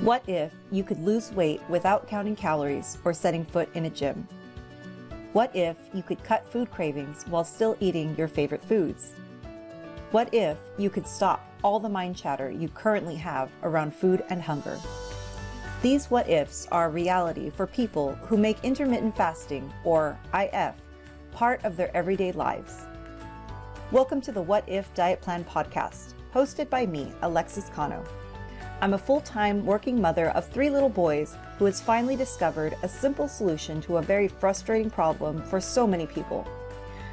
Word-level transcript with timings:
What 0.00 0.28
if 0.28 0.52
you 0.72 0.82
could 0.82 1.00
lose 1.00 1.30
weight 1.32 1.62
without 1.68 2.08
counting 2.08 2.34
calories 2.34 2.98
or 3.04 3.14
setting 3.14 3.44
foot 3.44 3.68
in 3.74 3.84
a 3.84 3.90
gym? 3.90 4.26
What 5.32 5.54
if 5.54 5.76
you 5.94 6.02
could 6.02 6.22
cut 6.24 6.44
food 6.44 6.68
cravings 6.72 7.24
while 7.28 7.44
still 7.44 7.76
eating 7.78 8.14
your 8.18 8.26
favorite 8.26 8.62
foods? 8.64 9.12
What 10.10 10.34
if 10.34 10.58
you 10.78 10.90
could 10.90 11.06
stop 11.06 11.48
all 11.62 11.78
the 11.78 11.88
mind 11.88 12.16
chatter 12.16 12.50
you 12.50 12.68
currently 12.68 13.14
have 13.14 13.52
around 13.62 13.94
food 13.94 14.24
and 14.30 14.42
hunger? 14.42 14.78
These 15.80 16.10
what 16.10 16.28
ifs 16.28 16.66
are 16.72 16.90
reality 16.90 17.48
for 17.48 17.66
people 17.66 18.16
who 18.22 18.36
make 18.36 18.64
intermittent 18.64 19.16
fasting, 19.16 19.72
or 19.84 20.18
IF, 20.34 20.74
part 21.30 21.64
of 21.64 21.76
their 21.76 21.96
everyday 21.96 22.32
lives. 22.32 22.84
Welcome 23.92 24.20
to 24.22 24.32
the 24.32 24.42
What 24.42 24.68
If 24.68 24.92
Diet 24.94 25.20
Plan 25.20 25.44
podcast, 25.44 26.14
hosted 26.34 26.68
by 26.68 26.84
me, 26.84 27.12
Alexis 27.22 27.68
Cano. 27.68 28.04
I'm 28.80 28.94
a 28.94 28.98
full 28.98 29.20
time 29.20 29.64
working 29.64 30.00
mother 30.00 30.30
of 30.30 30.46
three 30.46 30.68
little 30.68 30.88
boys 30.88 31.36
who 31.58 31.64
has 31.64 31.80
finally 31.80 32.16
discovered 32.16 32.76
a 32.82 32.88
simple 32.88 33.28
solution 33.28 33.80
to 33.82 33.96
a 33.96 34.02
very 34.02 34.28
frustrating 34.28 34.90
problem 34.90 35.42
for 35.42 35.60
so 35.60 35.86
many 35.86 36.06
people. 36.06 36.46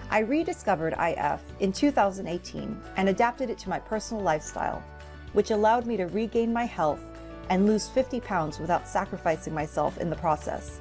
I 0.10 0.20
rediscovered 0.20 0.96
IF 1.00 1.40
in 1.60 1.72
2018 1.72 2.78
and 2.98 3.10
adapted 3.10 3.50
it 3.50 3.58
to 3.60 3.70
my 3.70 3.80
personal 3.80 4.22
lifestyle, 4.22 4.84
which 5.34 5.52
allowed 5.52 5.86
me 5.86 5.96
to 5.98 6.08
regain 6.08 6.52
my 6.52 6.66
health 6.66 7.04
and 7.50 7.66
lose 7.66 7.88
50 7.88 8.20
pounds 8.20 8.60
without 8.60 8.88
sacrificing 8.88 9.54
myself 9.54 9.98
in 9.98 10.10
the 10.10 10.16
process. 10.18 10.80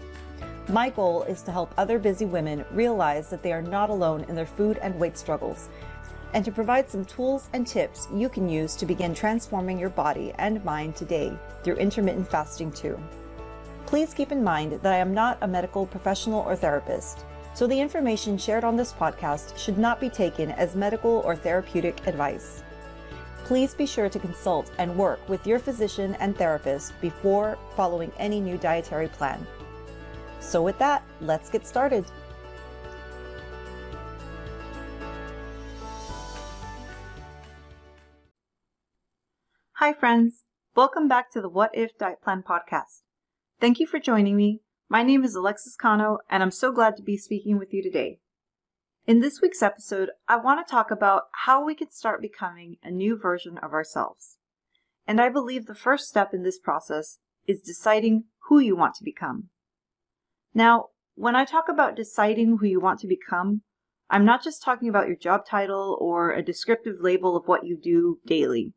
My 0.68 0.90
goal 0.90 1.23
is 1.24 1.42
to 1.42 1.52
help 1.52 1.73
other 1.76 1.98
busy 1.98 2.24
women 2.24 2.65
realize 2.73 3.28
that 3.30 3.42
they 3.42 3.52
are 3.52 3.62
not 3.62 3.90
alone 3.90 4.24
in 4.28 4.34
their 4.34 4.46
food 4.46 4.78
and 4.78 4.98
weight 4.98 5.18
struggles 5.18 5.68
and 6.32 6.44
to 6.44 6.52
provide 6.52 6.88
some 6.88 7.04
tools 7.04 7.48
and 7.52 7.66
tips 7.66 8.08
you 8.14 8.28
can 8.28 8.48
use 8.48 8.76
to 8.76 8.86
begin 8.86 9.14
transforming 9.14 9.78
your 9.78 9.90
body 9.90 10.32
and 10.38 10.64
mind 10.64 10.94
today 10.94 11.36
through 11.62 11.76
intermittent 11.76 12.28
fasting 12.28 12.70
too. 12.72 12.98
Please 13.87 14.14
keep 14.14 14.30
in 14.30 14.45
mind 14.45 14.72
that 14.72 14.92
I 14.92 14.98
am 14.98 15.12
not 15.12 15.38
a 15.40 15.48
medical 15.48 15.87
professional 15.87 16.40
or 16.40 16.54
therapist, 16.54 17.24
so 17.54 17.66
the 17.66 17.80
information 17.80 18.38
shared 18.38 18.62
on 18.62 18.76
this 18.76 18.92
podcast 18.92 19.59
should 19.59 19.78
not 19.78 20.00
be 20.00 20.09
taken 20.09 20.52
as 20.52 20.76
medical 20.76 21.22
or 21.24 21.34
therapeutic 21.34 22.06
advice. 22.06 22.62
Please 23.44 23.74
be 23.74 23.87
sure 23.87 24.09
to 24.09 24.18
consult 24.20 24.70
and 24.78 24.96
work 24.96 25.28
with 25.28 25.44
your 25.44 25.59
physician 25.59 26.15
and 26.20 26.37
therapist 26.37 26.92
before 27.00 27.59
following 27.74 28.12
any 28.16 28.40
new 28.40 28.56
dietary 28.56 29.09
plan. 29.09 29.44
So, 30.38 30.62
with 30.62 30.78
that, 30.78 31.02
let's 31.20 31.50
get 31.50 31.66
started. 31.66 32.04
Hi, 39.80 39.95
friends. 39.95 40.45
Welcome 40.76 41.09
back 41.09 41.32
to 41.32 41.40
the 41.40 41.48
What 41.48 41.70
If 41.73 41.96
Diet 41.96 42.20
Plan 42.23 42.45
podcast. 42.46 43.00
Thank 43.59 43.80
you 43.80 43.87
for 43.87 43.98
joining 43.98 44.37
me. 44.37 44.60
My 44.90 45.02
name 45.02 45.24
is 45.24 45.34
Alexis 45.34 45.74
Cano, 45.74 46.18
and 46.28 46.42
I'm 46.42 46.50
so 46.50 46.70
glad 46.70 46.98
to 46.98 47.02
be 47.02 47.16
speaking 47.16 47.59
with 47.59 47.72
you 47.72 47.82
today. 47.82 48.18
In 49.06 49.20
this 49.20 49.40
week's 49.40 49.62
episode, 49.62 50.10
I 50.28 50.37
want 50.37 50.60
to 50.60 50.70
talk 50.70 50.90
about 50.90 51.28
how 51.46 51.64
we 51.64 51.74
can 51.74 51.90
start 51.90 52.20
becoming 52.20 52.76
a 52.82 52.90
new 52.90 53.16
version 53.16 53.56
of 53.56 53.72
ourselves. 53.72 54.37
And 55.06 55.18
I 55.18 55.30
believe 55.30 55.64
the 55.64 55.74
first 55.74 56.09
step 56.09 56.34
in 56.34 56.42
this 56.42 56.59
process 56.59 57.16
is 57.46 57.62
deciding 57.62 58.24
who 58.50 58.59
you 58.59 58.76
want 58.76 58.96
to 58.96 59.02
become. 59.02 59.48
Now, 60.52 60.88
when 61.15 61.34
I 61.34 61.46
talk 61.46 61.70
about 61.70 61.96
deciding 61.96 62.59
who 62.59 62.66
you 62.66 62.80
want 62.80 63.00
to 63.00 63.06
become, 63.06 63.62
I'm 64.10 64.26
not 64.26 64.44
just 64.44 64.62
talking 64.62 64.91
about 64.91 65.06
your 65.06 65.16
job 65.16 65.47
title 65.47 65.97
or 65.98 66.32
a 66.32 66.42
descriptive 66.42 66.97
label 67.00 67.34
of 67.34 67.48
what 67.48 67.65
you 67.65 67.78
do 67.82 68.19
daily, 68.26 68.75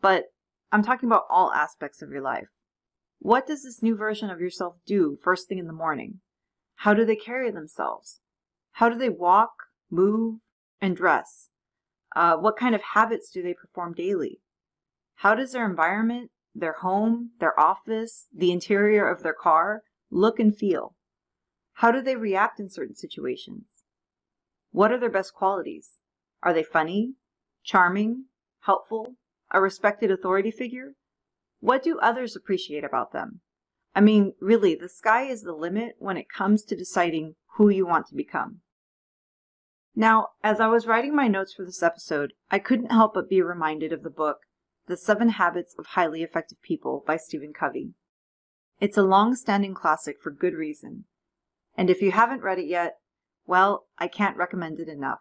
but 0.00 0.26
I'm 0.74 0.82
talking 0.82 1.08
about 1.08 1.26
all 1.30 1.52
aspects 1.52 2.02
of 2.02 2.10
your 2.10 2.20
life. 2.20 2.48
What 3.20 3.46
does 3.46 3.62
this 3.62 3.80
new 3.80 3.94
version 3.94 4.28
of 4.28 4.40
yourself 4.40 4.74
do 4.84 5.16
first 5.22 5.46
thing 5.46 5.58
in 5.58 5.68
the 5.68 5.72
morning? 5.72 6.18
How 6.78 6.94
do 6.94 7.04
they 7.04 7.14
carry 7.14 7.52
themselves? 7.52 8.18
How 8.72 8.88
do 8.88 8.98
they 8.98 9.08
walk, 9.08 9.52
move, 9.88 10.40
and 10.80 10.96
dress? 10.96 11.50
Uh, 12.16 12.38
what 12.38 12.56
kind 12.56 12.74
of 12.74 12.80
habits 12.92 13.30
do 13.30 13.40
they 13.40 13.54
perform 13.54 13.94
daily? 13.94 14.40
How 15.14 15.36
does 15.36 15.52
their 15.52 15.64
environment, 15.64 16.32
their 16.56 16.74
home, 16.80 17.30
their 17.38 17.58
office, 17.58 18.26
the 18.36 18.50
interior 18.50 19.08
of 19.08 19.22
their 19.22 19.32
car 19.32 19.82
look 20.10 20.40
and 20.40 20.58
feel? 20.58 20.96
How 21.74 21.92
do 21.92 22.02
they 22.02 22.16
react 22.16 22.58
in 22.58 22.68
certain 22.68 22.96
situations? 22.96 23.66
What 24.72 24.90
are 24.90 24.98
their 24.98 25.08
best 25.08 25.34
qualities? 25.34 26.00
Are 26.42 26.52
they 26.52 26.64
funny, 26.64 27.12
charming, 27.62 28.24
helpful, 28.62 29.14
a 29.54 29.60
respected 29.62 30.10
authority 30.10 30.50
figure? 30.50 30.92
What 31.60 31.82
do 31.82 31.98
others 32.00 32.36
appreciate 32.36 32.84
about 32.84 33.12
them? 33.12 33.40
I 33.94 34.00
mean, 34.00 34.34
really, 34.40 34.74
the 34.74 34.88
sky 34.88 35.22
is 35.22 35.42
the 35.42 35.54
limit 35.54 35.94
when 35.98 36.16
it 36.16 36.28
comes 36.28 36.64
to 36.64 36.76
deciding 36.76 37.36
who 37.56 37.68
you 37.68 37.86
want 37.86 38.08
to 38.08 38.14
become. 38.14 38.60
Now, 39.94 40.30
as 40.42 40.58
I 40.58 40.66
was 40.66 40.88
writing 40.88 41.14
my 41.14 41.28
notes 41.28 41.54
for 41.54 41.64
this 41.64 41.82
episode, 41.82 42.32
I 42.50 42.58
couldn't 42.58 42.90
help 42.90 43.14
but 43.14 43.30
be 43.30 43.40
reminded 43.40 43.92
of 43.92 44.02
the 44.02 44.10
book, 44.10 44.38
The 44.88 44.96
Seven 44.96 45.30
Habits 45.30 45.76
of 45.78 45.86
Highly 45.86 46.24
Effective 46.24 46.60
People 46.60 47.04
by 47.06 47.16
Stephen 47.16 47.52
Covey. 47.52 47.92
It's 48.80 48.98
a 48.98 49.04
long 49.04 49.36
standing 49.36 49.72
classic 49.72 50.16
for 50.20 50.32
good 50.32 50.54
reason. 50.54 51.04
And 51.76 51.88
if 51.88 52.02
you 52.02 52.10
haven't 52.10 52.42
read 52.42 52.58
it 52.58 52.66
yet, 52.66 52.96
well, 53.46 53.86
I 53.98 54.08
can't 54.08 54.36
recommend 54.36 54.80
it 54.80 54.88
enough. 54.88 55.20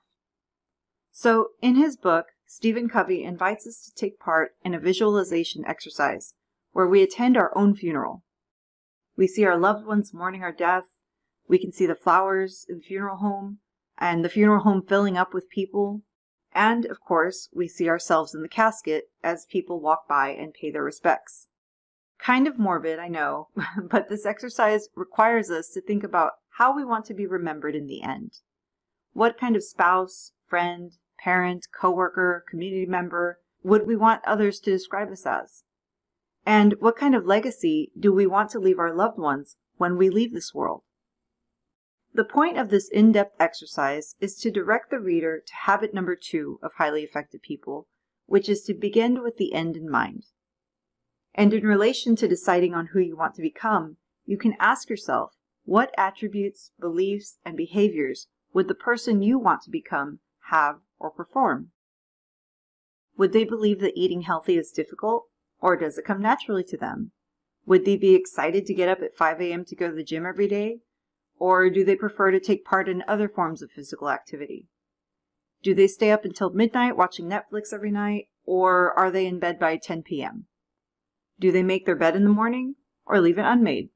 So, 1.12 1.50
in 1.62 1.76
his 1.76 1.96
book, 1.96 2.26
Stephen 2.56 2.88
Covey 2.88 3.24
invites 3.24 3.66
us 3.66 3.82
to 3.82 3.92
take 3.96 4.20
part 4.20 4.52
in 4.64 4.76
a 4.76 4.80
visualization 4.80 5.66
exercise 5.66 6.36
where 6.72 6.88
we 6.88 7.02
attend 7.02 7.36
our 7.36 7.52
own 7.58 7.74
funeral. 7.74 8.22
We 9.18 9.26
see 9.26 9.44
our 9.44 9.58
loved 9.58 9.88
ones 9.88 10.14
mourning 10.14 10.44
our 10.44 10.52
death. 10.52 10.84
We 11.48 11.58
can 11.58 11.72
see 11.72 11.88
the 11.88 11.96
flowers 11.96 12.64
in 12.70 12.78
the 12.78 12.84
funeral 12.84 13.18
home 13.18 13.58
and 13.98 14.24
the 14.24 14.30
funeral 14.30 14.62
home 14.62 14.84
filling 14.88 15.18
up 15.18 15.34
with 15.34 15.50
people. 15.50 16.04
And, 16.54 16.86
of 16.86 17.02
course, 17.02 17.50
we 17.52 17.68
see 17.68 17.90
ourselves 17.90 18.36
in 18.36 18.44
the 18.44 18.48
casket 18.48 19.06
as 19.24 19.48
people 19.48 19.80
walk 19.82 20.08
by 20.08 20.30
and 20.30 20.54
pay 20.54 20.70
their 20.70 20.84
respects. 20.84 21.48
Kind 22.20 22.48
of 22.48 22.60
morbid, 22.60 23.00
I 23.00 23.08
know, 23.08 23.48
but 23.90 24.10
this 24.10 24.28
exercise 24.28 24.90
requires 24.96 25.50
us 25.50 25.70
to 25.70 25.82
think 25.82 26.04
about 26.04 26.34
how 26.60 26.76
we 26.76 26.86
want 26.86 27.06
to 27.06 27.16
be 27.16 27.26
remembered 27.26 27.74
in 27.74 27.88
the 27.88 28.04
end. 28.04 28.34
What 29.14 29.40
kind 29.40 29.56
of 29.56 29.64
spouse, 29.64 30.34
friend, 30.46 30.92
parent, 31.24 31.68
coworker, 31.80 32.44
community 32.50 32.86
member 32.86 33.40
would 33.64 33.88
we 33.88 33.96
want 33.96 34.22
others 34.26 34.60
to 34.60 34.72
describe 34.72 35.10
us 35.10 35.26
as? 35.26 35.64
And 36.46 36.76
what 36.80 36.98
kind 36.98 37.16
of 37.16 37.26
legacy 37.26 37.92
do 37.98 38.12
we 38.12 38.28
want 38.28 38.50
to 38.52 38.60
leave 38.60 38.80
our 38.80 38.94
loved 38.94 39.18
ones 39.18 39.56
when 39.78 39.98
we 39.98 40.10
leave 40.10 40.34
this 40.34 40.54
world? 40.54 40.82
The 42.14 42.26
point 42.26 42.58
of 42.58 42.70
this 42.70 42.90
in 42.90 43.14
depth 43.14 43.36
exercise 43.40 44.16
is 44.20 44.36
to 44.40 44.52
direct 44.52 44.92
the 44.92 45.00
reader 45.00 45.42
to 45.46 45.54
habit 45.66 45.94
number 45.94 46.16
two 46.16 46.60
of 46.62 46.74
highly 46.74 47.02
effective 47.04 47.42
people, 47.42 47.88
which 48.26 48.50
is 48.50 48.62
to 48.64 48.74
begin 48.74 49.24
with 49.24 49.38
the 49.38 49.54
end 49.54 49.78
in 49.78 49.90
mind. 49.90 50.26
And 51.34 51.54
in 51.54 51.66
relation 51.66 52.16
to 52.18 52.28
deciding 52.28 52.76
on 52.76 52.88
who 52.88 53.00
you 53.00 53.16
want 53.16 53.34
to 53.36 53.42
become, 53.42 53.98
you 54.26 54.38
can 54.38 54.56
ask 54.60 54.90
yourself 54.90 55.34
what 55.64 55.96
attributes, 55.98 56.72
beliefs, 56.80 57.40
and 57.46 57.56
behaviors 57.56 58.28
would 58.54 58.68
the 58.68 58.76
person 58.76 59.24
you 59.24 59.40
want 59.40 59.62
to 59.64 59.72
become 59.72 60.20
have 60.50 60.82
or 61.00 61.12
perform? 61.12 61.72
Would 63.18 63.34
they 63.34 63.44
believe 63.44 63.80
that 63.82 63.98
eating 63.98 64.22
healthy 64.22 64.58
is 64.58 64.72
difficult, 64.72 65.26
or 65.60 65.78
does 65.78 65.98
it 65.98 66.06
come 66.06 66.22
naturally 66.22 66.64
to 66.66 66.78
them? 66.78 67.12
Would 67.66 67.86
they 67.86 67.96
be 67.96 68.16
excited 68.16 68.66
to 68.66 68.74
get 68.74 68.90
up 68.90 69.02
at 69.02 69.16
5 69.16 69.40
a.m. 69.42 69.66
to 69.66 69.76
go 69.76 69.90
to 69.90 69.96
the 69.96 70.04
gym 70.04 70.26
every 70.26 70.48
day? 70.48 70.80
Or 71.38 71.70
do 71.70 71.84
they 71.84 71.96
prefer 71.96 72.32
to 72.32 72.40
take 72.40 72.66
part 72.66 72.90
in 72.90 73.04
other 73.08 73.30
forms 73.30 73.62
of 73.62 73.72
physical 73.72 74.10
activity? 74.10 74.68
Do 75.62 75.74
they 75.74 75.88
stay 75.88 76.12
up 76.12 76.26
until 76.26 76.50
midnight 76.50 76.98
watching 76.98 77.30
Netflix 77.30 77.74
every 77.74 77.92
night, 77.92 78.28
or 78.46 78.98
are 78.98 79.10
they 79.10 79.26
in 79.26 79.40
bed 79.40 79.60
by 79.60 79.78
10 79.78 80.04
p.m.? 80.04 80.48
Do 81.40 81.52
they 81.52 81.64
make 81.64 81.86
their 81.86 81.96
bed 81.96 82.16
in 82.16 82.26
the 82.26 82.30
morning, 82.30 82.76
or 83.06 83.22
leave 83.22 83.38
it 83.38 83.46
unmade? 83.46 83.90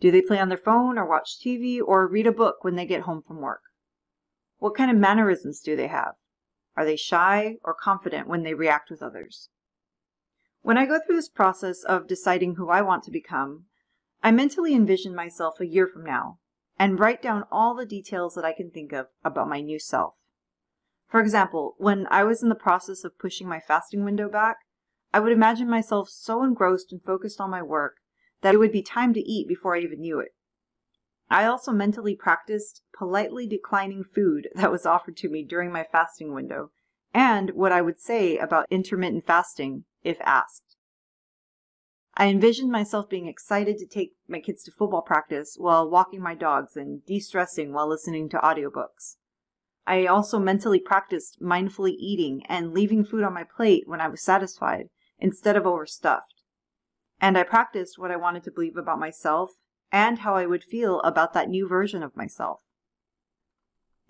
Do 0.00 0.10
they 0.10 0.22
play 0.22 0.38
on 0.38 0.48
their 0.48 0.58
phone, 0.58 0.98
or 0.98 1.08
watch 1.08 1.38
TV, 1.44 1.80
or 1.84 2.06
read 2.06 2.26
a 2.26 2.32
book 2.32 2.62
when 2.62 2.76
they 2.76 2.86
get 2.86 3.02
home 3.02 3.22
from 3.26 3.40
work? 3.40 3.62
What 4.58 4.76
kind 4.76 4.90
of 4.90 4.96
mannerisms 4.96 5.60
do 5.60 5.74
they 5.74 5.88
have? 5.88 6.14
Are 6.76 6.84
they 6.84 6.96
shy 6.96 7.56
or 7.62 7.74
confident 7.74 8.28
when 8.28 8.42
they 8.42 8.54
react 8.54 8.90
with 8.90 9.02
others? 9.02 9.50
When 10.62 10.78
I 10.78 10.86
go 10.86 10.98
through 10.98 11.16
this 11.16 11.28
process 11.28 11.82
of 11.82 12.06
deciding 12.06 12.54
who 12.54 12.68
I 12.68 12.82
want 12.82 13.02
to 13.04 13.10
become, 13.10 13.64
I 14.22 14.30
mentally 14.30 14.74
envision 14.74 15.14
myself 15.14 15.60
a 15.60 15.66
year 15.66 15.86
from 15.86 16.04
now 16.04 16.38
and 16.78 16.98
write 16.98 17.20
down 17.20 17.44
all 17.50 17.74
the 17.74 17.84
details 17.84 18.34
that 18.34 18.44
I 18.44 18.52
can 18.52 18.70
think 18.70 18.92
of 18.92 19.06
about 19.24 19.48
my 19.48 19.60
new 19.60 19.78
self. 19.78 20.14
For 21.08 21.20
example, 21.20 21.74
when 21.78 22.06
I 22.10 22.24
was 22.24 22.42
in 22.42 22.48
the 22.48 22.54
process 22.54 23.04
of 23.04 23.18
pushing 23.18 23.48
my 23.48 23.60
fasting 23.60 24.04
window 24.04 24.28
back, 24.28 24.58
I 25.12 25.20
would 25.20 25.32
imagine 25.32 25.68
myself 25.68 26.08
so 26.08 26.42
engrossed 26.42 26.92
and 26.92 27.02
focused 27.02 27.40
on 27.40 27.50
my 27.50 27.62
work 27.62 27.96
that 28.40 28.54
it 28.54 28.58
would 28.58 28.72
be 28.72 28.82
time 28.82 29.12
to 29.14 29.20
eat 29.20 29.46
before 29.46 29.76
I 29.76 29.80
even 29.80 30.00
knew 30.00 30.20
it. 30.20 30.30
I 31.32 31.46
also 31.46 31.72
mentally 31.72 32.14
practiced 32.14 32.82
politely 32.94 33.46
declining 33.46 34.04
food 34.04 34.50
that 34.54 34.70
was 34.70 34.84
offered 34.84 35.16
to 35.16 35.30
me 35.30 35.42
during 35.42 35.72
my 35.72 35.86
fasting 35.90 36.34
window 36.34 36.72
and 37.14 37.52
what 37.52 37.72
I 37.72 37.80
would 37.80 37.98
say 37.98 38.36
about 38.36 38.66
intermittent 38.70 39.24
fasting 39.24 39.84
if 40.02 40.18
asked. 40.20 40.76
I 42.14 42.26
envisioned 42.26 42.70
myself 42.70 43.08
being 43.08 43.28
excited 43.28 43.78
to 43.78 43.86
take 43.86 44.12
my 44.28 44.40
kids 44.40 44.62
to 44.64 44.70
football 44.70 45.00
practice 45.00 45.56
while 45.56 45.88
walking 45.88 46.20
my 46.20 46.34
dogs 46.34 46.76
and 46.76 47.02
de 47.06 47.18
stressing 47.18 47.72
while 47.72 47.88
listening 47.88 48.28
to 48.28 48.38
audiobooks. 48.38 49.16
I 49.86 50.04
also 50.04 50.38
mentally 50.38 50.80
practiced 50.80 51.40
mindfully 51.40 51.94
eating 51.98 52.42
and 52.46 52.74
leaving 52.74 53.06
food 53.06 53.24
on 53.24 53.32
my 53.32 53.44
plate 53.44 53.84
when 53.86 54.02
I 54.02 54.08
was 54.08 54.22
satisfied 54.22 54.88
instead 55.18 55.56
of 55.56 55.66
overstuffed. 55.66 56.42
And 57.18 57.38
I 57.38 57.42
practiced 57.42 57.98
what 57.98 58.10
I 58.10 58.16
wanted 58.16 58.44
to 58.44 58.50
believe 58.50 58.76
about 58.76 58.98
myself 58.98 59.52
and 59.92 60.20
how 60.20 60.34
I 60.34 60.46
would 60.46 60.64
feel 60.64 61.00
about 61.02 61.34
that 61.34 61.50
new 61.50 61.68
version 61.68 62.02
of 62.02 62.16
myself. 62.16 62.62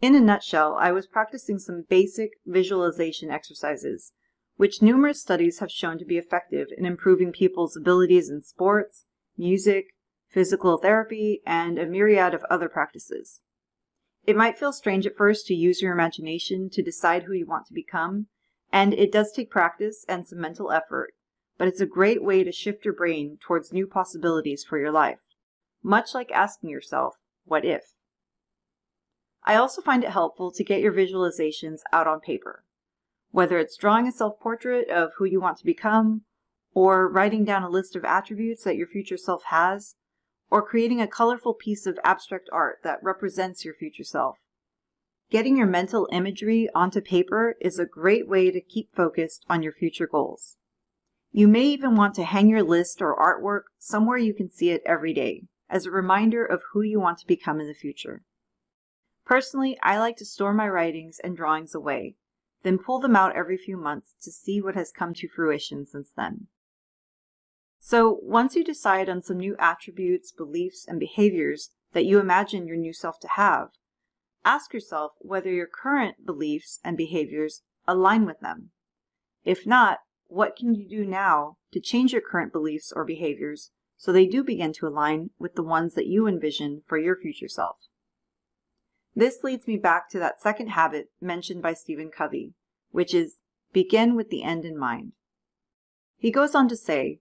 In 0.00 0.14
a 0.14 0.20
nutshell, 0.20 0.76
I 0.81 0.93
was 0.93 1.06
practicing 1.06 1.58
some 1.58 1.84
basic 1.88 2.31
visualization 2.46 3.31
exercises, 3.31 4.12
which 4.56 4.81
numerous 4.81 5.20
studies 5.20 5.58
have 5.58 5.70
shown 5.70 5.99
to 5.99 6.05
be 6.05 6.19
effective 6.19 6.69
in 6.76 6.87
improving 6.87 7.32
people's 7.32 7.76
abilities 7.76 8.31
in 8.31 8.43
sports, 8.43 9.05
music, 9.37 9.87
physical 10.29 10.79
therapy, 10.79 11.43
and 11.44 11.79
a 11.79 11.87
myriad 11.87 12.32
of 12.32 12.44
other 12.49 12.69
practices. 12.69 13.43
It 14.25 14.37
might 14.37 14.58
feel 14.58 14.73
strange 14.73 15.06
at 15.06 15.17
first 15.17 15.46
to 15.46 15.55
use 15.55 15.82
your 15.82 15.93
imagination 15.93 16.70
to 16.70 16.82
decide 16.82 17.25
who 17.25 17.32
you 17.32 17.46
want 17.46 17.67
to 17.67 17.75
become, 17.75 18.26
and 18.73 18.94
it 18.94 19.12
does 19.12 19.32
take 19.32 19.50
practice 19.50 20.05
and 20.08 20.26
some 20.26 20.40
mental 20.40 20.70
effort, 20.70 21.12
but 21.58 21.69
it's 21.69 21.81
a 21.81 21.87
great 21.87 22.23
way 22.23 22.44
to 22.44 22.52
shift 22.52 22.84
your 22.84 22.94
brain 22.94 23.38
towards 23.40 23.73
new 23.73 23.87
possibilities 23.87 24.64
for 24.64 24.79
your 24.79 24.93
life, 24.93 25.20
much 25.82 26.14
like 26.14 26.31
asking 26.31 26.70
yourself, 26.70 27.17
what 27.44 27.64
if? 27.64 27.82
I 29.44 29.56
also 29.56 29.82
find 29.82 30.05
it 30.05 30.11
helpful 30.11 30.52
to 30.52 30.64
get 30.64 30.81
your 30.81 30.93
visualizations 30.93 31.81
out 31.93 32.06
on 32.06 32.20
paper, 32.20 32.64
whether 33.31 33.58
it's 33.58 33.76
drawing 33.76 34.06
a 34.06 34.12
self 34.12 34.38
portrait 34.40 34.88
of 34.88 35.11
who 35.19 35.25
you 35.25 35.40
want 35.40 35.58
to 35.58 35.64
become, 35.64 36.23
or 36.75 37.08
writing 37.08 37.44
down 37.44 37.64
a 37.64 37.69
list 37.69 37.96
of 37.96 38.05
attributes 38.05 38.62
that 38.64 38.76
your 38.76 38.87
future 38.87 39.17
self 39.17 39.44
has, 39.46 39.96
or 40.50 40.64
creating 40.64 41.00
a 41.00 41.08
colorful 41.08 41.55
piece 41.55 41.87
of 41.87 41.99
abstract 42.05 42.49
art 42.52 42.79
that 42.84 43.02
represents 43.02 43.64
your 43.64 43.75
future 43.75 44.05
self. 44.05 44.38
Getting 45.31 45.56
your 45.56 45.67
mental 45.67 46.08
imagery 46.12 46.69
onto 46.75 47.00
paper 47.00 47.56
is 47.61 47.79
a 47.79 47.87
great 47.87 48.29
way 48.29 48.50
to 48.50 48.61
keep 48.61 48.94
focused 48.94 49.44
on 49.49 49.62
your 49.62 49.73
future 49.73 50.06
goals. 50.06 50.58
You 51.32 51.49
may 51.49 51.64
even 51.64 51.96
want 51.96 52.14
to 52.17 52.25
hang 52.25 52.49
your 52.49 52.62
list 52.62 53.00
or 53.00 53.17
artwork 53.17 53.62
somewhere 53.79 54.19
you 54.19 54.34
can 54.34 54.50
see 54.50 54.70
it 54.70 54.82
every 54.84 55.14
day 55.14 55.44
as 55.72 55.86
a 55.86 55.90
reminder 55.90 56.44
of 56.44 56.62
who 56.72 56.82
you 56.82 57.00
want 57.00 57.19
to 57.19 57.26
become 57.26 57.58
in 57.58 57.66
the 57.66 57.74
future. 57.74 58.22
Personally, 59.24 59.78
I 59.82 59.98
like 59.98 60.16
to 60.19 60.24
store 60.26 60.52
my 60.52 60.69
writings 60.69 61.19
and 61.24 61.34
drawings 61.34 61.74
away, 61.74 62.16
then 62.62 62.78
pull 62.78 63.00
them 63.00 63.16
out 63.16 63.34
every 63.34 63.56
few 63.56 63.78
months 63.78 64.14
to 64.22 64.30
see 64.30 64.60
what 64.60 64.74
has 64.74 64.92
come 64.92 65.14
to 65.14 65.28
fruition 65.28 65.86
since 65.86 66.12
then. 66.14 66.48
So, 67.80 68.20
once 68.22 68.54
you 68.54 68.62
decide 68.62 69.08
on 69.08 69.22
some 69.22 69.38
new 69.38 69.56
attributes, 69.58 70.30
beliefs, 70.30 70.84
and 70.86 71.00
behaviors 71.00 71.70
that 71.94 72.04
you 72.04 72.20
imagine 72.20 72.66
your 72.66 72.76
new 72.76 72.92
self 72.92 73.19
to 73.20 73.28
have, 73.36 73.69
ask 74.44 74.74
yourself 74.74 75.12
whether 75.19 75.50
your 75.50 75.66
current 75.66 76.26
beliefs 76.26 76.80
and 76.84 76.96
behaviors 76.96 77.62
align 77.88 78.26
with 78.26 78.40
them. 78.40 78.70
If 79.44 79.66
not, 79.66 80.00
what 80.26 80.54
can 80.54 80.74
you 80.74 80.88
do 80.88 81.04
now 81.04 81.56
to 81.72 81.80
change 81.80 82.12
your 82.12 82.22
current 82.22 82.52
beliefs 82.52 82.92
or 82.94 83.04
behaviors 83.04 83.70
so 84.02 84.10
they 84.12 84.26
do 84.26 84.43
begin 84.43 84.72
to 84.72 84.88
align 84.88 85.31
with 85.38 85.54
the 85.54 85.62
ones 85.62 85.94
that 85.94 86.08
you 86.08 86.26
envision 86.26 86.82
for 86.84 86.99
your 86.99 87.14
future 87.14 87.46
self? 87.46 87.76
This 89.14 89.44
leads 89.44 89.69
me 89.69 89.76
back 89.76 90.10
to 90.10 90.19
that 90.19 90.43
second 90.43 90.70
habit 90.70 91.12
mentioned 91.20 91.62
by 91.62 91.75
Stephen 91.75 92.10
Covey, 92.10 92.54
which 92.90 93.14
is 93.14 93.37
begin 93.72 94.16
with 94.16 94.28
the 94.28 94.43
end 94.43 94.64
in 94.64 94.76
mind. 94.76 95.12
He 96.19 96.32
goes 96.32 96.52
on 96.52 96.69
to 96.70 96.76
say, 96.76 97.20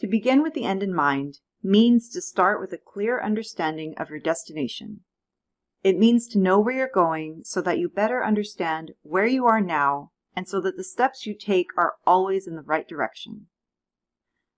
to 0.00 0.06
begin 0.06 0.42
with 0.42 0.52
the 0.52 0.66
end 0.66 0.82
in 0.82 0.94
mind 0.94 1.38
means 1.62 2.10
to 2.10 2.20
start 2.20 2.60
with 2.60 2.74
a 2.74 2.78
clear 2.78 3.18
understanding 3.18 3.94
of 3.96 4.10
your 4.10 4.20
destination. 4.20 5.00
It 5.82 5.98
means 5.98 6.28
to 6.28 6.38
know 6.38 6.60
where 6.60 6.74
you're 6.74 6.90
going 6.92 7.40
so 7.44 7.62
that 7.62 7.78
you 7.78 7.88
better 7.88 8.22
understand 8.22 8.90
where 9.00 9.26
you 9.26 9.46
are 9.46 9.62
now 9.62 10.10
and 10.36 10.46
so 10.46 10.60
that 10.60 10.76
the 10.76 10.84
steps 10.84 11.24
you 11.24 11.34
take 11.34 11.68
are 11.78 11.94
always 12.06 12.46
in 12.46 12.54
the 12.54 12.60
right 12.60 12.86
direction. 12.86 13.46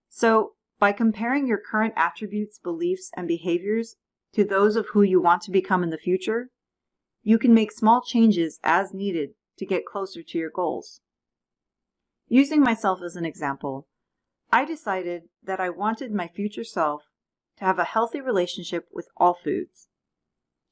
So, 0.09 0.55
by 0.79 0.93
comparing 0.93 1.47
your 1.47 1.59
current 1.59 1.95
attributes, 1.97 2.59
beliefs, 2.59 3.11
and 3.17 3.29
behaviors 3.29 3.97
to 4.35 4.45
those 4.45 4.77
of 4.77 4.89
who 4.89 5.03
you 5.03 5.21
want 5.21 5.43
to 5.43 5.51
become 5.51 5.83
in 5.83 5.91
the 5.91 5.99
future, 5.99 6.51
you 7.23 7.39
can 7.39 7.55
make 7.55 7.73
small 7.73 8.03
changes 8.03 8.59
as 8.63 8.93
needed 8.93 9.31
to 9.59 9.67
get 9.67 9.87
closer 9.87 10.23
to 10.23 10.39
your 10.39 10.51
goals. 10.51 11.01
Using 12.29 12.61
myself 12.61 13.01
as 13.03 13.17
an 13.17 13.25
example, 13.25 13.87
I 14.51 14.65
decided 14.65 15.25
that 15.43 15.61
I 15.61 15.71
wanted 15.71 16.13
my 16.13 16.29
future 16.29 16.65
self 16.65 17.03
to 17.59 17.65
have 17.65 17.79
a 17.79 17.85
healthy 17.85 18.21
relationship 18.21 18.89
with 18.93 19.09
all 19.17 19.35
foods. 19.35 19.89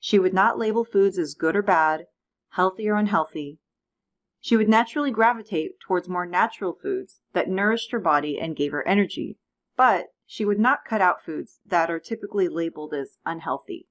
She 0.01 0.19
would 0.19 0.35
not 0.35 0.59
label 0.59 0.85
foods 0.85 1.19
as 1.19 1.35
good 1.35 1.55
or 1.55 1.63
bad, 1.63 2.07
healthy 2.51 2.89
or 2.89 2.97
unhealthy. 2.97 3.59
She 4.41 4.57
would 4.57 4.69
naturally 4.69 5.13
gravitate 5.13 5.79
towards 5.79 6.09
more 6.09 6.27
natural 6.27 6.77
foods 6.81 7.21
that 7.33 7.49
nourished 7.49 7.93
her 7.93 8.01
body 8.01 8.39
and 8.41 8.57
gave 8.57 8.73
her 8.73 8.87
energy, 8.87 9.39
but 9.77 10.09
she 10.27 10.45
would 10.45 10.59
not 10.59 10.85
cut 10.85 11.01
out 11.01 11.25
foods 11.25 11.61
that 11.67 11.91
are 11.91 12.01
typically 12.01 12.49
labeled 12.49 12.95
as 12.95 13.19
unhealthy. 13.25 13.87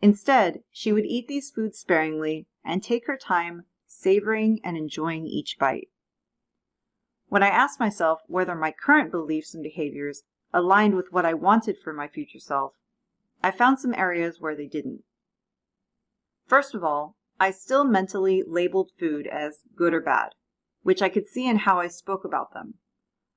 Instead, 0.00 0.60
she 0.70 0.92
would 0.92 1.04
eat 1.06 1.26
these 1.26 1.50
foods 1.50 1.78
sparingly 1.78 2.46
and 2.64 2.82
take 2.82 3.06
her 3.06 3.16
time 3.16 3.64
savoring 3.86 4.60
and 4.62 4.76
enjoying 4.76 5.26
each 5.26 5.56
bite. 5.58 5.88
When 7.28 7.42
I 7.42 7.48
asked 7.48 7.80
myself 7.80 8.20
whether 8.26 8.54
my 8.54 8.72
current 8.72 9.10
beliefs 9.10 9.54
and 9.54 9.62
behaviors 9.62 10.22
aligned 10.52 10.94
with 10.94 11.12
what 11.12 11.26
I 11.26 11.34
wanted 11.34 11.76
for 11.78 11.92
my 11.92 12.08
future 12.08 12.38
self, 12.38 12.74
I 13.42 13.50
found 13.50 13.78
some 13.78 13.94
areas 13.94 14.40
where 14.40 14.56
they 14.56 14.66
didn't. 14.66 15.02
First 16.46 16.74
of 16.74 16.82
all, 16.82 17.16
I 17.38 17.50
still 17.50 17.84
mentally 17.84 18.42
labeled 18.46 18.90
food 18.98 19.26
as 19.26 19.60
good 19.76 19.94
or 19.94 20.00
bad, 20.00 20.30
which 20.82 21.02
I 21.02 21.08
could 21.08 21.26
see 21.26 21.46
in 21.46 21.58
how 21.58 21.78
I 21.78 21.88
spoke 21.88 22.24
about 22.24 22.52
them. 22.52 22.74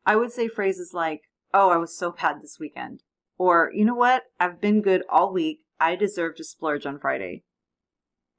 I 0.05 0.15
would 0.15 0.31
say 0.31 0.47
phrases 0.47 0.93
like, 0.93 1.23
oh, 1.53 1.69
I 1.69 1.77
was 1.77 1.97
so 1.97 2.11
bad 2.11 2.41
this 2.41 2.57
weekend, 2.59 3.03
or, 3.37 3.71
you 3.73 3.85
know 3.85 3.95
what, 3.95 4.23
I've 4.39 4.61
been 4.61 4.81
good 4.81 5.03
all 5.09 5.33
week, 5.33 5.59
I 5.79 5.95
deserve 5.95 6.35
to 6.35 6.43
splurge 6.43 6.85
on 6.85 6.99
Friday. 6.99 7.43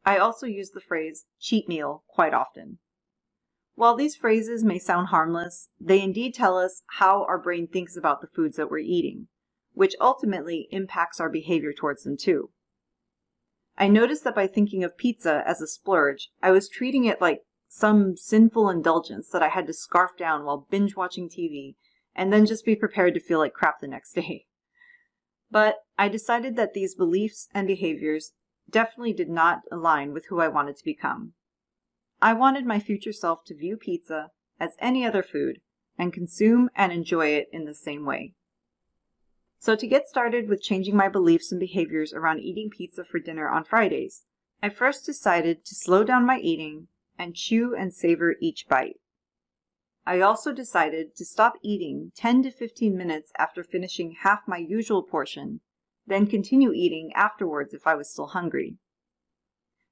I 0.04 0.16
also 0.18 0.46
use 0.46 0.70
the 0.70 0.80
phrase 0.80 1.26
cheat 1.40 1.68
meal 1.68 2.04
quite 2.08 2.34
often. 2.34 2.78
While 3.74 3.96
these 3.96 4.16
phrases 4.16 4.62
may 4.62 4.78
sound 4.78 5.08
harmless, 5.08 5.70
they 5.80 6.00
indeed 6.00 6.34
tell 6.34 6.58
us 6.58 6.82
how 6.98 7.24
our 7.24 7.38
brain 7.38 7.66
thinks 7.66 7.96
about 7.96 8.20
the 8.20 8.26
foods 8.26 8.56
that 8.56 8.70
we're 8.70 8.78
eating, 8.78 9.28
which 9.72 9.96
ultimately 10.00 10.68
impacts 10.70 11.20
our 11.20 11.30
behavior 11.30 11.72
towards 11.72 12.04
them 12.04 12.16
too. 12.16 12.50
I 13.76 13.88
noticed 13.88 14.24
that 14.24 14.34
by 14.34 14.46
thinking 14.46 14.84
of 14.84 14.98
pizza 14.98 15.42
as 15.46 15.60
a 15.60 15.66
splurge, 15.66 16.30
I 16.42 16.50
was 16.50 16.68
treating 16.68 17.06
it 17.06 17.20
like 17.20 17.40
some 17.68 18.16
sinful 18.16 18.68
indulgence 18.68 19.30
that 19.30 19.42
I 19.42 19.48
had 19.48 19.66
to 19.66 19.72
scarf 19.72 20.10
down 20.18 20.44
while 20.44 20.66
binge 20.70 20.94
watching 20.94 21.28
TV 21.28 21.76
and 22.14 22.32
then 22.32 22.46
just 22.46 22.64
be 22.64 22.76
prepared 22.76 23.14
to 23.14 23.20
feel 23.20 23.38
like 23.38 23.52
crap 23.52 23.80
the 23.80 23.88
next 23.88 24.12
day. 24.12 24.46
But 25.50 25.80
I 25.98 26.08
decided 26.08 26.56
that 26.56 26.72
these 26.72 26.94
beliefs 26.94 27.46
and 27.52 27.66
behaviors 27.66 28.32
definitely 28.70 29.12
did 29.12 29.28
not 29.28 29.60
align 29.70 30.14
with 30.14 30.28
who 30.28 30.40
I 30.40 30.48
wanted 30.48 30.78
to 30.78 30.84
become. 30.84 31.34
I 32.22 32.32
wanted 32.32 32.64
my 32.64 32.80
future 32.80 33.12
self 33.12 33.44
to 33.44 33.54
view 33.54 33.76
pizza 33.76 34.30
as 34.58 34.76
any 34.78 35.04
other 35.04 35.22
food 35.22 35.60
and 35.98 36.10
consume 36.10 36.70
and 36.74 36.90
enjoy 36.90 37.26
it 37.28 37.48
in 37.52 37.66
the 37.66 37.74
same 37.74 38.06
way. 38.06 38.32
So, 39.58 39.76
to 39.76 39.86
get 39.86 40.08
started 40.08 40.48
with 40.48 40.62
changing 40.62 40.96
my 40.96 41.08
beliefs 41.08 41.52
and 41.52 41.60
behaviors 41.60 42.14
around 42.14 42.40
eating 42.40 42.70
pizza 42.70 43.04
for 43.04 43.18
dinner 43.18 43.48
on 43.48 43.62
Fridays, 43.62 44.24
I 44.62 44.70
first 44.70 45.04
decided 45.04 45.64
to 45.66 45.74
slow 45.74 46.02
down 46.02 46.24
my 46.24 46.38
eating 46.38 46.88
and 47.18 47.36
chew 47.36 47.74
and 47.74 47.92
savor 47.92 48.36
each 48.40 48.66
bite. 48.68 49.01
I 50.04 50.20
also 50.20 50.52
decided 50.52 51.14
to 51.16 51.24
stop 51.24 51.54
eating 51.62 52.12
10 52.16 52.42
to 52.42 52.50
15 52.50 52.96
minutes 52.96 53.30
after 53.38 53.62
finishing 53.62 54.16
half 54.22 54.40
my 54.48 54.56
usual 54.56 55.02
portion, 55.02 55.60
then 56.06 56.26
continue 56.26 56.72
eating 56.72 57.12
afterwards 57.14 57.72
if 57.72 57.86
I 57.86 57.94
was 57.94 58.10
still 58.10 58.28
hungry. 58.28 58.78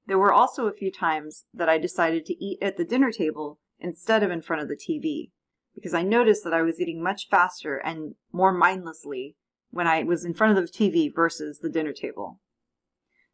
There 0.06 0.18
were 0.18 0.32
also 0.32 0.66
a 0.66 0.72
few 0.72 0.90
times 0.90 1.44
that 1.54 1.68
I 1.68 1.78
decided 1.78 2.26
to 2.26 2.44
eat 2.44 2.58
at 2.60 2.76
the 2.76 2.84
dinner 2.84 3.12
table 3.12 3.60
instead 3.78 4.24
of 4.24 4.30
in 4.32 4.42
front 4.42 4.62
of 4.62 4.68
the 4.68 4.76
TV, 4.76 5.30
because 5.74 5.94
I 5.94 6.02
noticed 6.02 6.42
that 6.42 6.54
I 6.54 6.62
was 6.62 6.80
eating 6.80 7.02
much 7.02 7.28
faster 7.28 7.76
and 7.76 8.16
more 8.32 8.52
mindlessly 8.52 9.36
when 9.70 9.86
I 9.86 10.02
was 10.02 10.24
in 10.24 10.34
front 10.34 10.58
of 10.58 10.66
the 10.66 10.72
TV 10.72 11.14
versus 11.14 11.60
the 11.60 11.68
dinner 11.68 11.92
table. 11.92 12.40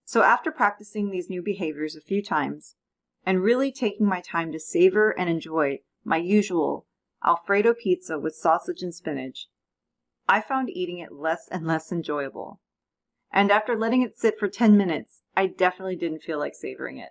So 0.04 0.23
after 0.23 0.52
practicing 0.52 1.11
these 1.11 1.30
new 1.30 1.42
behaviors 1.42 1.97
a 1.97 2.02
few 2.02 2.23
times, 2.23 2.76
and 3.25 3.42
really 3.42 3.73
taking 3.73 4.06
my 4.06 4.21
time 4.21 4.52
to 4.52 4.61
savor 4.61 5.11
and 5.18 5.28
enjoy 5.28 5.80
my 6.07 6.17
usual 6.17 6.87
Alfredo 7.25 7.75
pizza 7.75 8.19
with 8.19 8.35
sausage 8.35 8.83
and 8.83 8.95
spinach, 8.95 9.49
I 10.29 10.41
found 10.41 10.71
eating 10.71 10.99
it 10.99 11.13
less 11.13 11.49
and 11.51 11.67
less 11.67 11.93
enjoyable 11.93 12.61
and 13.37 13.51
after 13.51 13.77
letting 13.77 14.01
it 14.01 14.17
sit 14.17 14.39
for 14.39 14.49
10 14.49 14.79
minutes, 14.79 15.23
I 15.37 15.47
definitely 15.47 15.97
didn't 15.97 16.23
feel 16.23 16.39
like 16.39 16.55
savoring 16.55 16.99
it. 16.99 17.11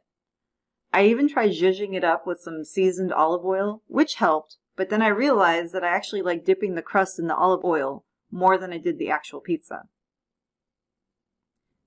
I 0.92 1.06
even 1.06 1.28
tried 1.28 1.52
zhuzhing 1.52 1.94
it 1.96 2.04
up 2.04 2.26
with 2.26 2.40
some 2.40 2.64
seasoned 2.64 3.14
olive 3.14 3.46
oil, 3.46 3.84
which 3.88 4.16
helped, 4.16 4.58
but 4.76 4.90
then 4.90 5.02
I 5.04 5.10
realized 5.10 5.74
that 5.74 5.84
I 5.84 5.90
actually 5.90 6.24
liked 6.24 6.46
dipping 6.46 6.76
the 6.76 6.82
crust 6.82 7.20
in 7.20 7.28
the 7.28 7.36
olive 7.36 7.64
oil 7.64 8.06
more 8.32 8.58
than 8.58 8.72
I 8.72 8.78
did 8.78 8.98
the 8.98 9.12
actual 9.12 9.40
pizza. 9.40 9.84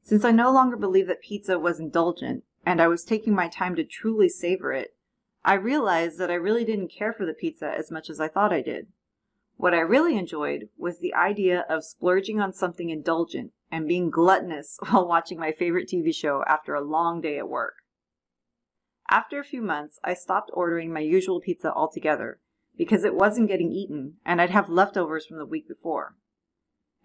Since 0.02 0.24
I 0.24 0.30
no 0.30 0.52
longer 0.52 0.76
believed 0.76 1.08
that 1.08 1.20
pizza 1.20 1.58
was 1.58 1.80
indulgent, 1.80 2.44
and 2.64 2.80
I 2.80 2.88
was 2.88 3.04
taking 3.04 3.34
my 3.34 3.48
time 3.48 3.74
to 3.76 3.84
truly 3.84 4.28
savor 4.28 4.72
it, 4.72 4.94
I 5.48 5.54
realized 5.54 6.18
that 6.18 6.30
I 6.30 6.34
really 6.34 6.62
didn't 6.62 6.92
care 6.92 7.14
for 7.14 7.24
the 7.24 7.32
pizza 7.32 7.72
as 7.74 7.90
much 7.90 8.10
as 8.10 8.20
I 8.20 8.28
thought 8.28 8.52
I 8.52 8.60
did. 8.60 8.88
What 9.56 9.72
I 9.72 9.78
really 9.78 10.18
enjoyed 10.18 10.68
was 10.76 10.98
the 10.98 11.14
idea 11.14 11.64
of 11.70 11.86
splurging 11.86 12.38
on 12.38 12.52
something 12.52 12.90
indulgent 12.90 13.52
and 13.72 13.88
being 13.88 14.10
gluttonous 14.10 14.76
while 14.90 15.08
watching 15.08 15.40
my 15.40 15.52
favorite 15.52 15.88
TV 15.88 16.14
show 16.14 16.44
after 16.46 16.74
a 16.74 16.84
long 16.84 17.22
day 17.22 17.38
at 17.38 17.48
work. 17.48 17.76
After 19.08 19.40
a 19.40 19.44
few 19.44 19.62
months, 19.62 19.98
I 20.04 20.12
stopped 20.12 20.50
ordering 20.52 20.92
my 20.92 21.00
usual 21.00 21.40
pizza 21.40 21.72
altogether 21.72 22.40
because 22.76 23.02
it 23.02 23.14
wasn't 23.14 23.48
getting 23.48 23.72
eaten 23.72 24.16
and 24.26 24.42
I'd 24.42 24.50
have 24.50 24.68
leftovers 24.68 25.24
from 25.24 25.38
the 25.38 25.46
week 25.46 25.66
before. 25.66 26.14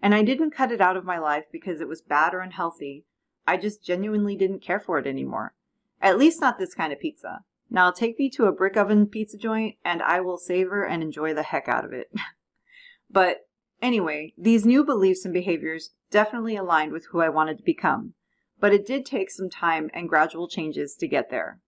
And 0.02 0.14
I 0.14 0.20
didn't 0.20 0.50
cut 0.50 0.70
it 0.70 0.82
out 0.82 0.98
of 0.98 1.06
my 1.06 1.18
life 1.18 1.44
because 1.50 1.80
it 1.80 1.88
was 1.88 2.02
bad 2.02 2.34
or 2.34 2.40
unhealthy. 2.40 3.06
I 3.46 3.56
just 3.56 3.82
genuinely 3.82 4.36
didn't 4.36 4.60
care 4.60 4.80
for 4.80 4.98
it 4.98 5.06
anymore. 5.06 5.54
At 6.02 6.18
least 6.18 6.42
not 6.42 6.58
this 6.58 6.74
kind 6.74 6.92
of 6.92 7.00
pizza. 7.00 7.40
Now 7.70 7.90
take 7.90 8.18
me 8.18 8.30
to 8.30 8.46
a 8.46 8.52
brick 8.52 8.76
oven 8.76 9.06
pizza 9.06 9.36
joint 9.36 9.76
and 9.84 10.02
I 10.02 10.20
will 10.20 10.38
savor 10.38 10.84
and 10.84 11.02
enjoy 11.02 11.34
the 11.34 11.42
heck 11.42 11.68
out 11.68 11.84
of 11.84 11.92
it. 11.92 12.12
but 13.10 13.48
anyway, 13.82 14.32
these 14.38 14.64
new 14.64 14.84
beliefs 14.84 15.24
and 15.24 15.34
behaviors 15.34 15.90
definitely 16.10 16.56
aligned 16.56 16.92
with 16.92 17.06
who 17.10 17.20
I 17.20 17.28
wanted 17.28 17.58
to 17.58 17.64
become. 17.64 18.14
But 18.60 18.72
it 18.72 18.86
did 18.86 19.04
take 19.04 19.30
some 19.30 19.50
time 19.50 19.90
and 19.92 20.08
gradual 20.08 20.48
changes 20.48 20.94
to 20.96 21.08
get 21.08 21.30
there. 21.30 21.60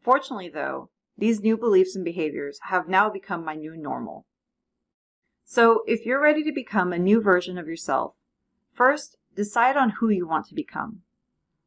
Fortunately, 0.00 0.48
though, 0.48 0.90
these 1.16 1.40
new 1.40 1.56
beliefs 1.56 1.96
and 1.96 2.04
behaviors 2.04 2.58
have 2.64 2.88
now 2.88 3.08
become 3.10 3.44
my 3.44 3.54
new 3.54 3.76
normal. 3.76 4.26
So, 5.44 5.82
if 5.86 6.04
you're 6.04 6.20
ready 6.20 6.44
to 6.44 6.52
become 6.52 6.92
a 6.92 6.98
new 6.98 7.20
version 7.20 7.56
of 7.56 7.66
yourself, 7.66 8.14
first 8.72 9.16
decide 9.34 9.76
on 9.76 9.90
who 9.98 10.08
you 10.08 10.26
want 10.26 10.46
to 10.46 10.54
become. 10.54 11.02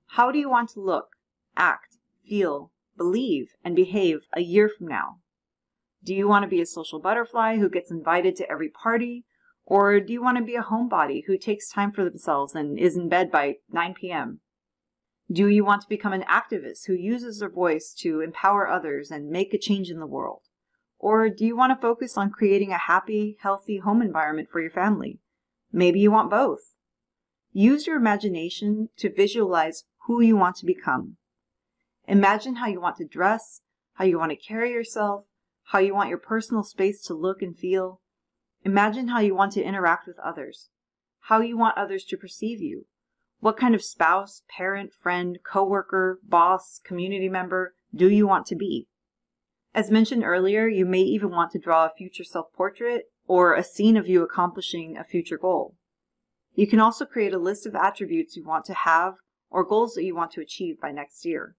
How 0.08 0.32
do 0.32 0.38
you 0.38 0.50
want 0.50 0.70
to 0.72 0.82
look, 0.82 1.16
act, 1.56 1.98
feel, 2.28 2.72
believe, 2.98 3.52
and 3.64 3.76
behave 3.76 4.22
a 4.34 4.42
year 4.42 4.70
from 4.70 4.88
now? 4.88 5.18
Do 6.04 6.16
you 6.16 6.28
want 6.28 6.44
to 6.44 6.50
be 6.50 6.62
a 6.62 6.66
social 6.66 7.00
butterfly 7.00 7.58
who 7.58 7.70
gets 7.70 7.92
invited 7.92 8.36
to 8.38 8.50
every 8.50 8.70
party? 8.70 9.26
Or 9.66 10.00
do 10.00 10.12
you 10.12 10.22
want 10.22 10.38
to 10.38 10.44
be 10.44 10.56
a 10.56 10.64
homebody 10.64 11.24
who 11.28 11.38
takes 11.38 11.70
time 11.70 11.92
for 11.92 12.04
themselves 12.04 12.56
and 12.56 12.80
is 12.80 12.98
in 12.98 13.08
bed 13.08 13.32
by 13.32 13.58
9 13.72 13.94
p.m.? 13.94 14.40
Do 15.32 15.48
you 15.48 15.64
want 15.64 15.82
to 15.84 15.90
become 15.90 16.12
an 16.12 16.24
activist 16.24 16.88
who 16.88 16.94
uses 16.94 17.40
their 17.40 17.50
voice 17.50 17.94
to 18.00 18.20
empower 18.20 18.68
others 18.68 19.12
and 19.12 19.30
make 19.30 19.54
a 19.54 19.60
change 19.60 19.90
in 19.90 20.00
the 20.00 20.08
world? 20.08 20.42
Or 21.00 21.30
do 21.30 21.46
you 21.46 21.56
want 21.56 21.72
to 21.72 21.82
focus 21.82 22.18
on 22.18 22.32
creating 22.32 22.72
a 22.72 22.78
happy, 22.78 23.38
healthy 23.42 23.78
home 23.78 24.02
environment 24.02 24.50
for 24.52 24.60
your 24.60 24.72
family? 24.72 25.20
Maybe 25.72 26.00
you 26.00 26.12
want 26.12 26.30
both. 26.30 26.76
Use 27.54 27.88
your 27.88 27.96
imagination 27.96 28.90
to 28.98 29.14
visualize 29.14 29.84
who 30.06 30.22
you 30.22 30.36
want 30.36 30.58
to 30.58 30.66
become. 30.66 31.18
Imagine 32.12 32.56
how 32.56 32.68
you 32.68 32.82
want 32.82 32.98
to 32.98 33.06
dress, 33.06 33.62
how 33.94 34.04
you 34.04 34.20
want 34.20 34.32
to 34.32 34.36
carry 34.36 34.72
yourself, 34.72 35.24
how 35.68 35.80
you 35.80 35.96
want 35.96 36.10
your 36.10 36.18
personal 36.18 36.62
space 36.62 37.02
to 37.04 37.14
look 37.14 37.42
and 37.42 37.58
feel. 37.58 38.02
Imagine 38.66 39.08
how 39.08 39.22
you 39.22 39.34
want 39.34 39.54
to 39.54 39.64
interact 39.64 40.08
with 40.08 40.20
others, 40.20 40.68
how 41.30 41.40
you 41.40 41.56
want 41.56 41.78
others 41.78 42.04
to 42.04 42.18
perceive 42.18 42.60
you, 42.60 42.86
what 43.40 43.56
kind 43.56 43.74
of 43.74 43.82
spouse, 43.82 44.42
parent, 44.50 44.92
friend, 44.94 45.40
coworker, 45.50 46.20
boss, 46.22 46.82
community 46.84 47.30
member 47.30 47.76
do 47.96 48.10
you 48.10 48.28
want 48.28 48.46
to 48.48 48.58
be? 48.58 48.90
As 49.74 49.90
mentioned 49.90 50.26
earlier, 50.26 50.68
you 50.68 50.86
may 50.86 51.00
even 51.00 51.30
want 51.30 51.54
to 51.54 51.60
draw 51.60 51.86
a 51.86 51.94
future 51.98 52.26
self 52.26 52.52
portrait 52.52 53.04
or 53.26 53.56
a 53.56 53.64
scene 53.64 53.96
of 53.96 54.10
you 54.10 54.22
accomplishing 54.22 54.98
a 54.98 55.06
future 55.06 55.38
goal. 55.38 55.78
You 56.56 56.68
can 56.68 56.82
also 56.82 57.06
create 57.06 57.34
a 57.34 57.40
list 57.40 57.66
of 57.66 57.74
attributes 57.74 58.36
you 58.36 58.44
want 58.44 58.66
to 58.66 58.74
have 58.74 59.14
or 59.50 59.64
goals 59.64 59.94
that 59.94 60.04
you 60.04 60.14
want 60.14 60.32
to 60.32 60.42
achieve 60.42 60.76
by 60.82 60.92
next 60.92 61.24
year. 61.26 61.56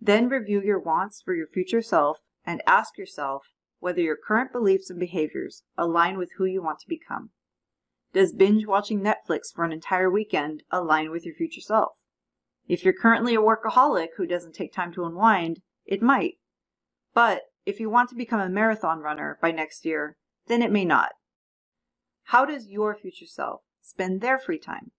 Then 0.00 0.28
review 0.28 0.60
your 0.62 0.80
wants 0.80 1.22
for 1.22 1.34
your 1.34 1.46
future 1.46 1.82
self 1.82 2.18
and 2.44 2.62
ask 2.66 2.98
yourself 2.98 3.44
whether 3.78 4.00
your 4.00 4.16
current 4.16 4.52
beliefs 4.52 4.90
and 4.90 4.98
behaviors 4.98 5.62
align 5.76 6.18
with 6.18 6.32
who 6.36 6.44
you 6.44 6.62
want 6.62 6.78
to 6.80 6.88
become. 6.88 7.30
Does 8.12 8.32
binge 8.32 8.66
watching 8.66 9.00
Netflix 9.00 9.52
for 9.54 9.64
an 9.64 9.72
entire 9.72 10.10
weekend 10.10 10.62
align 10.70 11.10
with 11.10 11.26
your 11.26 11.34
future 11.34 11.60
self? 11.60 11.92
If 12.66 12.84
you're 12.84 12.94
currently 12.94 13.34
a 13.34 13.42
workaholic 13.42 14.08
who 14.16 14.26
doesn't 14.26 14.54
take 14.54 14.72
time 14.72 14.92
to 14.94 15.04
unwind, 15.04 15.60
it 15.84 16.00
might. 16.00 16.34
But 17.12 17.42
if 17.66 17.80
you 17.80 17.90
want 17.90 18.08
to 18.10 18.14
become 18.14 18.40
a 18.40 18.48
marathon 18.48 19.00
runner 19.00 19.38
by 19.42 19.50
next 19.50 19.84
year, 19.84 20.16
then 20.46 20.62
it 20.62 20.72
may 20.72 20.84
not. 20.84 21.12
How 22.24 22.44
does 22.44 22.68
your 22.68 22.94
future 22.94 23.26
self 23.26 23.62
spend 23.82 24.20
their 24.20 24.38
free 24.38 24.58
time? 24.58 24.92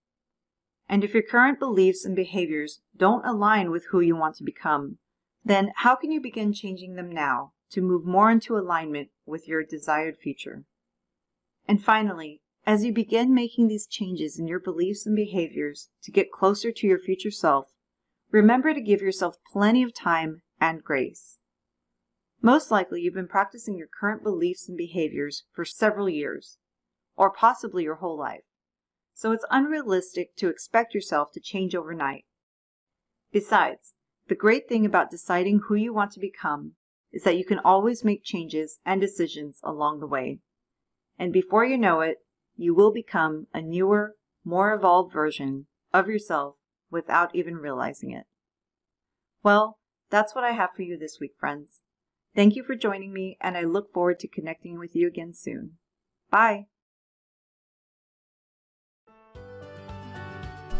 And 0.88 1.04
if 1.04 1.14
your 1.14 1.24
current 1.24 1.60
beliefs 1.60 2.06
and 2.06 2.16
behaviors 2.16 2.82
don't 2.96 3.26
align 3.26 3.72
with 3.72 3.88
who 3.90 4.00
you 4.00 4.16
want 4.16 4.36
to 4.38 4.44
become, 4.44 5.00
then 5.44 5.72
how 5.78 5.96
can 5.96 6.12
you 6.12 6.22
begin 6.22 6.54
changing 6.54 6.96
them 6.96 7.12
now 7.12 7.54
to 7.72 7.82
move 7.82 8.06
more 8.06 8.32
into 8.32 8.58
alignment 8.58 9.10
with 9.26 9.48
your 9.48 9.64
desired 9.64 10.18
future? 10.18 10.64
And 11.68 11.84
finally, 11.84 12.42
as 12.66 12.84
you 12.84 12.94
begin 12.94 13.34
making 13.34 13.68
these 13.68 13.88
changes 13.88 14.40
in 14.40 14.48
your 14.48 14.60
beliefs 14.60 15.06
and 15.06 15.16
behaviors 15.16 15.90
to 16.04 16.12
get 16.12 16.32
closer 16.32 16.72
to 16.72 16.88
your 16.88 17.00
future 17.00 17.32
self, 17.32 17.74
remember 18.32 18.74
to 18.74 18.82
give 18.82 19.02
yourself 19.02 19.36
plenty 19.52 19.84
of 19.84 19.94
time 19.94 20.42
and 20.60 20.84
grace. 20.84 21.38
Most 22.42 22.72
likely, 22.72 23.02
you've 23.02 23.14
been 23.14 23.28
practicing 23.28 23.78
your 23.78 23.88
current 24.00 24.24
beliefs 24.24 24.68
and 24.68 24.78
behaviors 24.78 25.46
for 25.52 25.66
several 25.66 26.10
years, 26.10 26.58
or 27.16 27.32
possibly 27.32 27.84
your 27.84 27.96
whole 27.96 28.18
life, 28.18 28.45
so 29.16 29.32
it's 29.32 29.46
unrealistic 29.50 30.36
to 30.36 30.50
expect 30.50 30.94
yourself 30.94 31.32
to 31.32 31.40
change 31.40 31.74
overnight. 31.74 32.26
Besides, 33.32 33.94
the 34.28 34.36
great 34.36 34.68
thing 34.68 34.86
about 34.86 35.10
deciding 35.10 35.62
who 35.68 35.76
you 35.76 35.94
want 35.94 36.12
to 36.12 36.20
become 36.20 36.74
is 37.12 37.24
that 37.24 37.38
you 37.38 37.46
can 37.46 37.60
always 37.60 38.04
make 38.04 38.24
changes 38.24 38.80
and 38.86 39.00
decisions 39.00 39.60
along 39.64 40.00
the 40.00 40.08
way. 40.08 40.40
And 41.18 41.32
before 41.32 41.64
you 41.64 41.78
know 41.78 42.02
it, 42.02 42.18
you 42.58 42.76
will 42.76 42.92
become 42.92 43.48
a 43.54 43.62
newer, 43.62 44.16
more 44.44 44.74
evolved 44.74 45.14
version 45.14 45.68
of 45.94 46.08
yourself 46.08 46.56
without 46.92 47.34
even 47.34 47.56
realizing 47.56 48.12
it. 48.12 48.26
Well, 49.44 49.80
that's 50.10 50.36
what 50.36 50.44
I 50.44 50.52
have 50.52 50.72
for 50.76 50.82
you 50.82 50.98
this 50.98 51.20
week, 51.22 51.32
friends. 51.40 51.82
Thank 52.36 52.56
you 52.56 52.64
for 52.64 52.76
joining 52.76 53.14
me, 53.14 53.38
and 53.40 53.56
I 53.56 53.62
look 53.62 53.94
forward 53.94 54.20
to 54.20 54.28
connecting 54.28 54.78
with 54.78 54.94
you 54.94 55.08
again 55.08 55.34
soon. 55.34 55.78
Bye! 56.30 56.66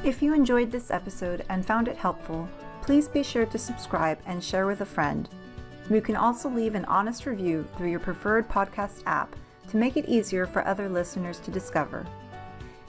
If 0.06 0.22
you 0.22 0.34
enjoyed 0.36 0.72
this 0.72 0.92
episode 0.92 1.44
and 1.50 1.66
found 1.66 1.88
it 1.88 1.98
helpful, 1.98 2.48
please 2.84 3.08
be 3.08 3.24
sure 3.24 3.48
to 3.48 3.58
subscribe 3.58 4.20
and 4.28 4.44
share 4.44 4.68
with 4.68 4.82
a 4.82 4.86
friend. 4.86 5.28
You 5.90 6.00
can 6.00 6.16
also 6.16 6.48
leave 6.48 6.76
an 6.76 6.86
honest 6.86 7.26
review 7.26 7.68
through 7.76 7.90
your 7.90 8.00
preferred 8.00 8.48
podcast 8.48 9.02
app 9.08 9.36
to 9.70 9.78
make 9.78 9.98
it 9.98 10.08
easier 10.08 10.46
for 10.46 10.64
other 10.64 10.88
listeners 10.88 11.40
to 11.40 11.50
discover. 11.50 12.06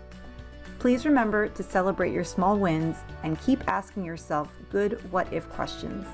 Please 0.80 1.06
remember 1.06 1.50
to 1.50 1.64
celebrate 1.64 2.14
your 2.14 2.24
small 2.24 2.58
wins 2.58 2.98
and 3.24 3.40
keep 3.42 3.62
asking 3.68 4.06
yourself 4.06 4.56
good 4.72 5.00
what 5.12 5.32
if 5.34 5.50
questions. 5.50 6.08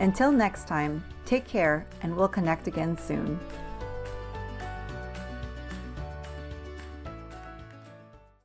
Until 0.00 0.32
next 0.32 0.66
time, 0.66 1.04
take 1.24 1.46
care 1.46 1.86
and 2.02 2.16
we'll 2.16 2.28
connect 2.28 2.66
again 2.66 2.98
soon. 2.98 3.38